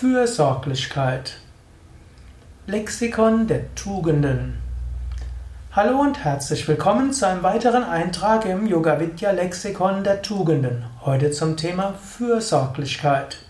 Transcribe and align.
Fürsorglichkeit. 0.00 1.36
Lexikon 2.66 3.46
der 3.46 3.74
Tugenden. 3.74 4.56
Hallo 5.72 6.00
und 6.00 6.24
herzlich 6.24 6.66
willkommen 6.66 7.12
zu 7.12 7.28
einem 7.28 7.42
weiteren 7.42 7.84
Eintrag 7.84 8.46
im 8.46 8.66
Yoga 8.66 8.98
Vidya 8.98 9.32
Lexikon 9.32 10.02
der 10.02 10.22
Tugenden. 10.22 10.86
Heute 11.04 11.32
zum 11.32 11.58
Thema 11.58 11.92
Fürsorglichkeit. 11.92 13.40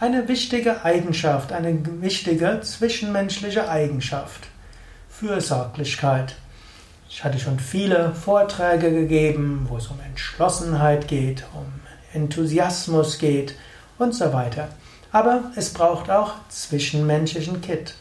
Eine 0.00 0.26
wichtige 0.26 0.84
Eigenschaft, 0.84 1.52
eine 1.52 1.78
wichtige 2.02 2.60
zwischenmenschliche 2.60 3.70
Eigenschaft. 3.70 4.48
Fürsorglichkeit. 5.22 6.34
Ich 7.08 7.22
hatte 7.22 7.38
schon 7.38 7.60
viele 7.60 8.12
Vorträge 8.12 8.90
gegeben, 8.90 9.66
wo 9.68 9.76
es 9.76 9.86
um 9.86 10.00
Entschlossenheit 10.00 11.06
geht, 11.06 11.44
um 11.54 11.66
Enthusiasmus 12.12 13.20
geht 13.20 13.54
und 13.98 14.16
so 14.16 14.32
weiter. 14.32 14.66
Aber 15.12 15.44
es 15.54 15.72
braucht 15.72 16.10
auch 16.10 16.32
zwischenmenschlichen 16.48 17.60
Kit. 17.60 17.94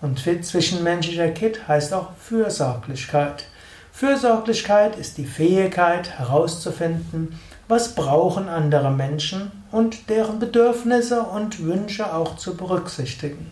Und 0.00 0.20
zwischenmenschlicher 0.20 1.30
Kit 1.30 1.66
heißt 1.66 1.92
auch 1.92 2.10
Fürsorglichkeit. 2.20 3.46
Fürsorglichkeit 3.90 4.96
ist 4.96 5.18
die 5.18 5.26
Fähigkeit 5.26 6.20
herauszufinden, 6.20 7.40
was 7.66 7.96
brauchen 7.96 8.48
andere 8.48 8.92
Menschen 8.92 9.50
und 9.72 10.08
deren 10.08 10.38
Bedürfnisse 10.38 11.22
und 11.22 11.64
Wünsche 11.64 12.14
auch 12.14 12.36
zu 12.36 12.56
berücksichtigen. 12.56 13.50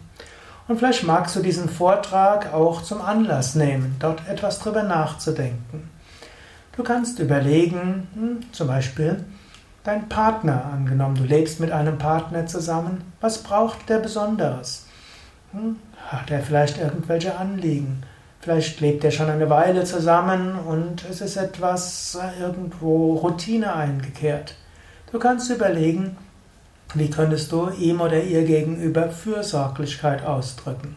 Und 0.68 0.76
vielleicht 0.78 1.04
magst 1.04 1.34
du 1.34 1.40
diesen 1.40 1.68
Vortrag 1.68 2.52
auch 2.52 2.82
zum 2.82 3.00
Anlass 3.00 3.54
nehmen, 3.54 3.96
dort 3.98 4.28
etwas 4.28 4.58
drüber 4.58 4.82
nachzudenken. 4.82 5.90
Du 6.76 6.82
kannst 6.82 7.18
überlegen, 7.18 8.06
hm, 8.14 8.52
zum 8.52 8.68
Beispiel 8.68 9.24
dein 9.82 10.08
Partner, 10.08 10.66
angenommen 10.72 11.16
du 11.16 11.24
lebst 11.24 11.58
mit 11.58 11.72
einem 11.72 11.96
Partner 11.96 12.46
zusammen, 12.46 13.12
was 13.22 13.38
braucht 13.38 13.88
der 13.88 13.98
Besonderes? 13.98 14.86
Hm, 15.52 15.76
hat 16.06 16.30
er 16.30 16.40
vielleicht 16.40 16.78
irgendwelche 16.78 17.36
Anliegen? 17.36 18.02
Vielleicht 18.40 18.80
lebt 18.80 19.02
er 19.02 19.10
schon 19.10 19.30
eine 19.30 19.50
Weile 19.50 19.84
zusammen 19.84 20.58
und 20.58 21.04
es 21.10 21.22
ist 21.22 21.36
etwas 21.36 22.16
irgendwo 22.38 23.14
Routine 23.14 23.74
eingekehrt. 23.74 24.54
Du 25.10 25.18
kannst 25.18 25.50
überlegen, 25.50 26.16
wie 26.94 27.10
könntest 27.10 27.52
du 27.52 27.68
ihm 27.70 28.00
oder 28.00 28.22
ihr 28.22 28.44
gegenüber 28.44 29.10
Fürsorglichkeit 29.10 30.24
ausdrücken? 30.24 30.96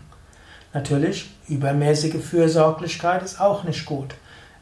Natürlich, 0.73 1.29
übermäßige 1.49 2.23
Fürsorglichkeit 2.23 3.23
ist 3.23 3.41
auch 3.41 3.65
nicht 3.65 3.85
gut. 3.85 4.15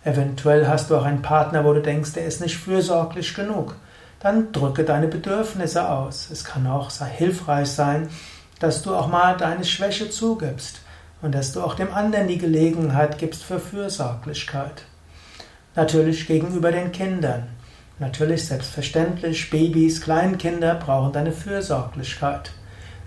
Eventuell 0.03 0.67
hast 0.67 0.89
du 0.89 0.95
auch 0.95 1.03
einen 1.03 1.21
Partner, 1.21 1.66
wo 1.66 1.73
du 1.73 1.81
denkst, 1.81 2.13
der 2.13 2.25
ist 2.25 2.41
nicht 2.41 2.58
fürsorglich 2.58 3.36
genug. 3.36 3.75
Dann 4.19 4.52
drücke 4.52 4.83
deine 4.83 5.08
Bedürfnisse 5.08 5.88
aus. 5.88 6.30
Es 6.31 6.44
kann 6.44 6.66
auch 6.67 6.91
hilfreich 6.91 7.69
sein, 7.69 8.09
dass 8.59 8.81
du 8.81 8.95
auch 8.95 9.08
mal 9.08 9.38
deine 9.38 9.66
Schwäche 9.66 10.09
zugibst 10.09 10.81
und 11.21 11.36
dass 11.36 11.52
du 11.52 11.61
auch 11.61 11.75
dem 11.75 11.93
anderen 11.93 12.27
die 12.27 12.38
Gelegenheit 12.38 13.17
gibst 13.17 13.43
für 13.43 13.59
Fürsorglichkeit. 13.59 14.83
Natürlich 15.75 16.27
gegenüber 16.27 16.71
den 16.71 16.91
Kindern. 16.91 17.47
Natürlich, 18.00 18.47
selbstverständlich, 18.47 19.50
Babys, 19.50 20.00
Kleinkinder 20.00 20.75
brauchen 20.75 21.11
deine 21.11 21.33
Fürsorglichkeit. 21.33 22.52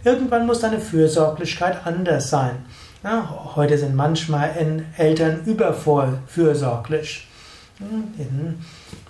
Irgendwann 0.05 0.47
muss 0.47 0.61
deine 0.61 0.81
Fürsorglichkeit 0.81 1.87
anders 1.87 2.29
sein. 2.29 2.57
Ja, 3.03 3.53
heute 3.57 3.79
sind 3.79 3.95
manchmal 3.95 4.51
Eltern 4.97 5.43
überfürsorglich. 5.47 7.27
Hm, 7.79 8.59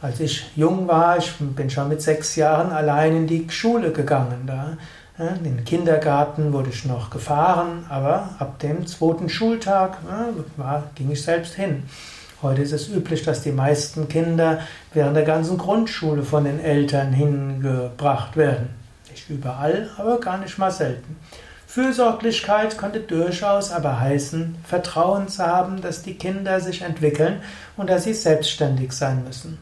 als 0.01 0.21
ich 0.21 0.51
jung 0.57 0.87
war, 0.87 1.19
ich 1.19 1.33
bin 1.39 1.69
schon 1.69 1.89
mit 1.89 2.01
sechs 2.01 2.37
Jahren 2.37 2.71
allein 2.71 3.17
in 3.17 3.27
die 3.27 3.47
Schule 3.51 3.91
gegangen. 3.93 4.47
Da. 4.47 4.77
In 5.19 5.45
den 5.45 5.65
Kindergarten 5.65 6.53
wurde 6.53 6.71
ich 6.71 6.85
noch 6.85 7.11
gefahren, 7.11 7.85
aber 7.89 8.31
ab 8.39 8.59
dem 8.61 8.87
zweiten 8.87 9.29
Schultag 9.29 9.99
war, 10.57 10.85
ging 10.95 11.11
ich 11.11 11.23
selbst 11.23 11.55
hin. 11.55 11.83
Heute 12.43 12.63
ist 12.63 12.73
es 12.73 12.89
üblich, 12.89 13.23
dass 13.23 13.43
die 13.43 13.53
meisten 13.53 14.09
Kinder 14.09 14.59
während 14.93 15.15
der 15.15 15.23
ganzen 15.23 15.57
Grundschule 15.57 16.25
von 16.25 16.43
den 16.45 16.59
Eltern 16.59 17.13
hingebracht 17.13 18.37
werden. 18.37 18.71
Nicht 19.09 19.31
überall, 19.31 19.91
aber 19.97 20.19
gar 20.19 20.39
nicht 20.39 20.59
mal 20.59 20.73
selten. 20.73 21.17
Fürsorglichkeit 21.69 22.77
könnte 22.77 22.99
durchaus 22.99 23.71
aber 23.71 24.01
heißen, 24.01 24.57
Vertrauen 24.65 25.29
zu 25.29 25.47
haben, 25.47 25.81
dass 25.81 26.03
die 26.03 26.15
Kinder 26.15 26.61
sich 26.61 26.83
entwickeln 26.83 27.41
und 27.77 27.89
dass 27.89 28.05
sie 28.05 28.13
selbstständig 28.13 28.93
sein 28.93 29.23
müssen. 29.25 29.59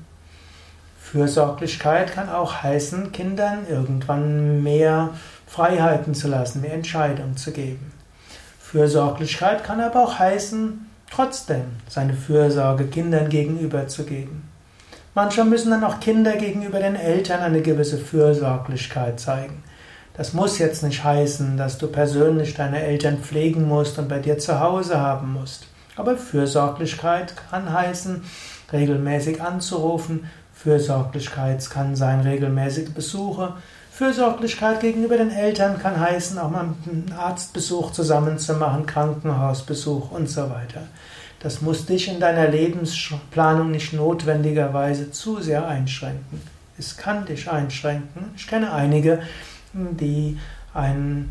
Fürsorglichkeit 0.99 2.13
kann 2.15 2.31
auch 2.31 2.63
heißen, 2.63 3.13
Kindern 3.13 3.67
irgendwann 3.69 4.63
mehr 4.63 5.11
Freiheiten 5.47 6.15
zu 6.15 6.29
lassen, 6.29 6.63
mehr 6.63 6.73
Entscheidungen 6.73 7.37
zu 7.37 7.53
geben. 7.53 7.93
Fürsorglichkeit 8.59 9.65
kann 9.65 9.81
aber 9.81 10.03
auch 10.03 10.19
heißen, 10.19 10.90
trotzdem 11.11 11.65
seine 11.89 12.15
Fürsorge 12.15 12.87
Kindern 12.87 13.29
gegenüber 13.29 13.89
zu 13.89 14.05
geben. 14.05 14.49
Manchmal 15.15 15.47
müssen 15.47 15.71
dann 15.71 15.85
auch 15.85 16.01
Kinder 16.01 16.37
gegenüber 16.37 16.79
den 16.79 16.95
Eltern 16.95 17.41
eine 17.41 17.63
gewisse 17.63 17.99
Fürsorglichkeit 17.99 19.19
zeigen. 19.19 19.63
Das 20.17 20.35
muss 20.35 20.59
jetzt 20.59 20.83
nicht 20.83 21.03
heißen, 21.03 21.57
dass 21.57 21.79
du 21.79 21.89
persönlich 21.89 22.55
deine 22.55 22.83
Eltern 22.83 23.19
pflegen 23.19 23.67
musst 23.67 23.99
und 23.99 24.09
bei 24.09 24.19
dir 24.19 24.39
zu 24.39 24.61
Hause 24.61 25.01
haben 25.01 25.33
musst. 25.33 25.67
Aber 25.97 26.17
Fürsorglichkeit 26.17 27.35
kann 27.51 27.73
heißen, 27.73 28.23
regelmäßig 28.73 29.43
anzurufen. 29.43 30.27
Fürsorglichkeit 30.63 31.71
kann 31.71 31.97
sein, 31.97 32.21
regelmäßige 32.21 32.91
Besuche. 32.91 33.55
Fürsorglichkeit 33.91 34.81
gegenüber 34.81 35.17
den 35.17 35.31
Eltern 35.31 35.79
kann 35.79 35.99
heißen, 35.99 36.39
auch 36.39 36.51
mal 36.51 36.75
einen 36.87 37.15
Arztbesuch 37.19 37.93
zusammen 37.93 38.39
zu 38.39 38.55
machen, 38.55 38.85
Krankenhausbesuch 38.85 40.11
und 40.11 40.29
so 40.29 40.43
weiter. 40.51 40.83
Das 41.39 41.63
muss 41.63 41.87
dich 41.87 42.09
in 42.09 42.21
deiner 42.21 42.49
Lebensplanung 42.49 43.71
nicht 43.71 43.95
notwendigerweise 43.95 45.11
zu 45.11 45.41
sehr 45.41 45.67
einschränken. 45.67 46.43
Es 46.79 46.99
kann 46.99 47.25
dich 47.25 47.51
einschränken. 47.51 48.31
Ich 48.37 48.47
kenne 48.47 48.73
einige, 48.73 49.21
die 49.73 50.39
einen 50.75 51.31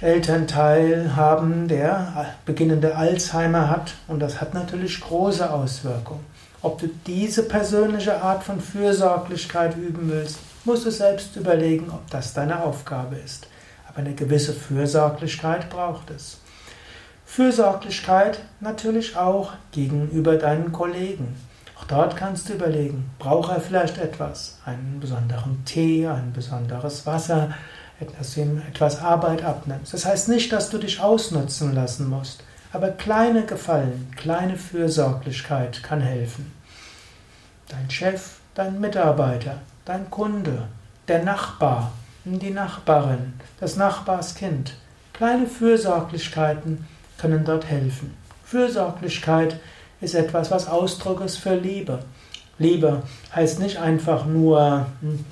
Elternteil 0.00 1.16
haben, 1.16 1.66
der 1.66 2.34
beginnende 2.44 2.96
Alzheimer 2.96 3.68
hat 3.68 3.94
und 4.06 4.20
das 4.20 4.40
hat 4.40 4.54
natürlich 4.54 5.00
große 5.00 5.50
Auswirkungen. 5.50 6.31
Ob 6.62 6.78
du 6.78 6.88
diese 7.06 7.42
persönliche 7.42 8.22
Art 8.22 8.44
von 8.44 8.60
Fürsorglichkeit 8.60 9.76
üben 9.76 10.08
willst, 10.10 10.38
musst 10.64 10.86
du 10.86 10.92
selbst 10.92 11.34
überlegen, 11.34 11.90
ob 11.90 12.08
das 12.10 12.34
deine 12.34 12.62
Aufgabe 12.62 13.16
ist. 13.16 13.48
Aber 13.88 13.98
eine 13.98 14.14
gewisse 14.14 14.52
Fürsorglichkeit 14.52 15.68
braucht 15.70 16.10
es. 16.10 16.38
Fürsorglichkeit 17.26 18.38
natürlich 18.60 19.16
auch 19.16 19.54
gegenüber 19.72 20.36
deinen 20.36 20.70
Kollegen. 20.70 21.34
Auch 21.76 21.84
dort 21.84 22.14
kannst 22.14 22.48
du 22.48 22.52
überlegen, 22.52 23.10
braucht 23.18 23.50
er 23.50 23.60
vielleicht 23.60 23.98
etwas, 23.98 24.58
einen 24.64 25.00
besonderen 25.00 25.64
Tee, 25.64 26.06
ein 26.06 26.32
besonderes 26.32 27.06
Wasser, 27.06 27.50
dass 28.18 28.34
du 28.34 28.42
ihm 28.42 28.62
etwas 28.68 29.00
Arbeit 29.00 29.42
abnimmst. 29.42 29.92
Das 29.92 30.06
heißt 30.06 30.28
nicht, 30.28 30.52
dass 30.52 30.70
du 30.70 30.78
dich 30.78 31.00
ausnutzen 31.00 31.74
lassen 31.74 32.08
musst, 32.08 32.44
aber 32.72 32.88
kleine 32.88 33.44
Gefallen, 33.44 34.10
kleine 34.16 34.56
Fürsorglichkeit 34.56 35.82
kann 35.82 36.00
helfen. 36.00 36.52
Dein 37.68 37.90
Chef, 37.90 38.38
dein 38.54 38.80
Mitarbeiter, 38.80 39.58
dein 39.84 40.10
Kunde, 40.10 40.68
der 41.08 41.22
Nachbar, 41.22 41.92
die 42.24 42.50
Nachbarin, 42.50 43.34
das 43.60 43.76
Nachbarskind. 43.76 44.74
Kleine 45.12 45.46
Fürsorglichkeiten 45.46 46.86
können 47.18 47.44
dort 47.44 47.66
helfen. 47.66 48.14
Fürsorglichkeit 48.44 49.60
ist 50.00 50.14
etwas, 50.14 50.50
was 50.50 50.66
Ausdruck 50.66 51.20
ist 51.20 51.36
für 51.36 51.54
Liebe. 51.54 52.00
Liebe 52.58 53.02
heißt 53.34 53.60
nicht 53.60 53.78
einfach 53.78 54.24
nur 54.26 54.86
hm, 55.00 55.24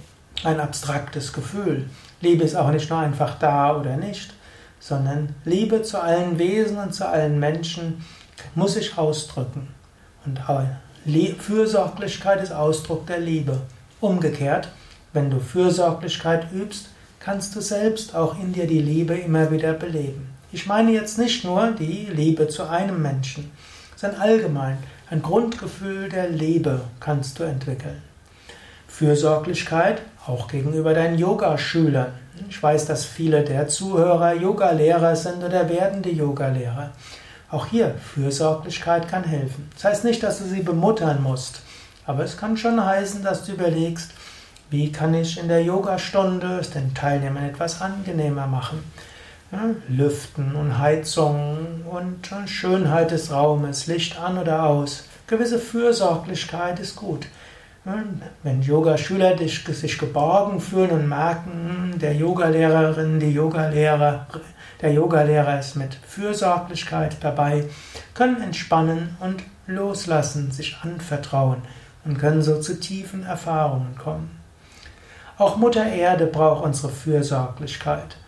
ein 0.44 0.60
abstraktes 0.60 1.32
Gefühl. 1.32 1.88
Liebe 2.20 2.44
ist 2.44 2.56
auch 2.56 2.70
nicht 2.70 2.90
nur 2.90 2.98
einfach 2.98 3.38
da 3.38 3.76
oder 3.76 3.96
nicht, 3.96 4.34
sondern 4.80 5.34
Liebe 5.44 5.82
zu 5.82 6.02
allen 6.02 6.38
Wesen 6.38 6.78
und 6.78 6.94
zu 6.94 7.06
allen 7.06 7.38
Menschen 7.38 8.04
muss 8.54 8.74
sich 8.74 8.98
ausdrücken. 8.98 9.68
Und 10.26 10.40
Fürsorglichkeit 11.38 12.42
ist 12.42 12.52
Ausdruck 12.52 13.06
der 13.06 13.20
Liebe. 13.20 13.60
Umgekehrt, 14.00 14.68
wenn 15.12 15.30
du 15.30 15.38
Fürsorglichkeit 15.38 16.50
übst, 16.52 16.88
kannst 17.20 17.54
du 17.54 17.60
selbst 17.60 18.14
auch 18.14 18.38
in 18.40 18.52
dir 18.52 18.66
die 18.66 18.80
Liebe 18.80 19.14
immer 19.14 19.50
wieder 19.50 19.74
beleben. 19.74 20.28
Ich 20.52 20.66
meine 20.66 20.90
jetzt 20.92 21.18
nicht 21.18 21.44
nur 21.44 21.72
die 21.72 22.08
Liebe 22.10 22.48
zu 22.48 22.68
einem 22.68 23.00
Menschen, 23.02 23.50
sondern 23.94 24.20
allgemein 24.20 24.78
ein 25.10 25.22
Grundgefühl 25.22 26.08
der 26.08 26.28
Liebe 26.28 26.82
kannst 26.98 27.38
du 27.38 27.42
entwickeln. 27.44 28.02
Fürsorglichkeit 28.88 30.02
auch 30.26 30.48
gegenüber 30.48 30.94
deinen 30.94 31.18
Yogaschülern. 31.18 32.12
Ich 32.48 32.62
weiß, 32.62 32.86
dass 32.86 33.04
viele 33.04 33.42
der 33.42 33.68
Zuhörer 33.68 34.34
Yogalehrer 34.34 35.16
sind 35.16 35.42
oder 35.42 35.68
werdende 35.68 36.10
Yogalehrer. 36.10 36.90
Auch 37.50 37.66
hier, 37.66 37.94
Fürsorglichkeit 38.14 39.08
kann 39.08 39.24
helfen. 39.24 39.68
Das 39.74 39.84
heißt 39.84 40.04
nicht, 40.04 40.22
dass 40.22 40.38
du 40.38 40.44
sie 40.44 40.62
bemuttern 40.62 41.22
musst, 41.22 41.62
aber 42.06 42.24
es 42.24 42.36
kann 42.36 42.56
schon 42.56 42.84
heißen, 42.84 43.22
dass 43.22 43.44
du 43.44 43.52
überlegst, 43.52 44.12
wie 44.70 44.92
kann 44.92 45.14
ich 45.14 45.38
in 45.38 45.48
der 45.48 45.64
Yogastunde 45.64 46.58
es 46.60 46.70
den 46.70 46.94
Teilnehmern 46.94 47.44
etwas 47.44 47.82
angenehmer 47.82 48.46
machen. 48.46 48.84
Lüften 49.88 50.54
und 50.54 50.78
Heizung 50.78 51.84
und 51.90 52.30
Schönheit 52.48 53.10
des 53.10 53.32
Raumes, 53.32 53.88
Licht 53.88 54.16
an 54.16 54.38
oder 54.38 54.62
aus. 54.62 55.04
Gewisse 55.26 55.58
Fürsorglichkeit 55.58 56.78
ist 56.78 56.94
gut. 56.94 57.26
Wenn 58.42 58.60
Yogaschüler 58.60 59.38
sich 59.38 59.98
geborgen 59.98 60.60
fühlen 60.60 60.90
und 60.90 61.08
merken, 61.08 61.94
der 61.96 62.14
Yogalehrerin, 62.14 63.18
die 63.18 63.32
Yogalehrer, 63.32 64.26
der 64.82 64.92
Yogalehrer 64.92 65.58
ist 65.58 65.76
mit 65.76 65.94
Fürsorglichkeit 65.94 67.16
dabei, 67.22 67.64
können 68.12 68.42
entspannen 68.42 69.16
und 69.20 69.42
loslassen, 69.66 70.50
sich 70.50 70.76
anvertrauen 70.82 71.62
und 72.04 72.18
können 72.18 72.42
so 72.42 72.60
zu 72.60 72.78
tiefen 72.78 73.24
Erfahrungen 73.24 73.96
kommen. 73.96 74.38
Auch 75.38 75.56
Mutter 75.56 75.86
Erde 75.86 76.26
braucht 76.26 76.62
unsere 76.62 76.92
Fürsorglichkeit, 76.92 78.18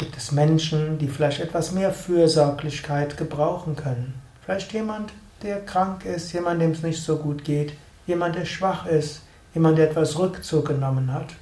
Gibt 0.00 0.16
es 0.16 0.32
Menschen, 0.32 0.96
die 0.96 1.08
vielleicht 1.08 1.40
etwas 1.40 1.72
mehr 1.72 1.92
Fürsorglichkeit 1.92 3.18
gebrauchen 3.18 3.76
können? 3.76 4.14
Vielleicht 4.42 4.72
jemand, 4.72 5.12
der 5.42 5.60
krank 5.60 6.06
ist, 6.06 6.32
jemand, 6.32 6.62
dem 6.62 6.70
es 6.70 6.82
nicht 6.82 7.02
so 7.02 7.18
gut 7.18 7.44
geht, 7.44 7.74
jemand, 8.06 8.34
der 8.34 8.46
schwach 8.46 8.86
ist, 8.86 9.20
jemand, 9.54 9.78
etwas 9.78 10.18
Rückzug 10.18 10.68
genommen 10.68 11.12
hat. 11.12 11.34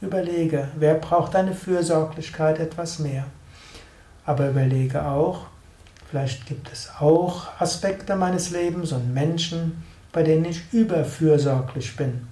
Überlege, 0.00 0.68
wer 0.76 0.94
braucht 0.94 1.34
deine 1.34 1.54
Fürsorglichkeit 1.54 2.60
etwas 2.60 2.98
mehr? 2.98 3.24
Aber 4.24 4.48
überlege 4.48 5.04
auch, 5.04 5.46
vielleicht 6.10 6.46
gibt 6.46 6.70
es 6.72 6.90
auch 7.00 7.48
Aspekte 7.60 8.14
meines 8.14 8.50
Lebens 8.50 8.92
und 8.92 9.12
Menschen, 9.12 9.82
bei 10.12 10.22
denen 10.22 10.44
ich 10.44 10.72
überfürsorglich 10.72 11.96
bin. 11.96 12.26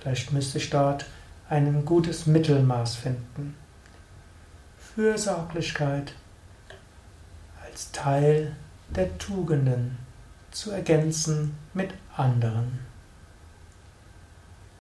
Vielleicht 0.00 0.32
müsste 0.32 0.58
ich 0.58 0.70
dort 0.70 1.06
ein 1.48 1.84
gutes 1.84 2.26
Mittelmaß 2.26 2.96
finden. 2.96 3.54
Fürsorglichkeit 4.94 6.12
als 7.64 7.92
Teil 7.92 8.54
der 8.94 9.16
Tugenden 9.18 9.98
zu 10.50 10.70
ergänzen 10.70 11.56
mit 11.74 11.90
anderen. 12.16 12.78